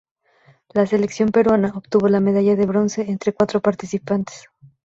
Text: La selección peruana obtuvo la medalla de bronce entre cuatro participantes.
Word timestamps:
La 0.73 0.87
selección 0.87 1.29
peruana 1.29 1.73
obtuvo 1.75 2.07
la 2.09 2.19
medalla 2.19 2.55
de 2.55 2.65
bronce 2.65 3.01
entre 3.07 3.33
cuatro 3.33 3.61
participantes. 3.61 4.45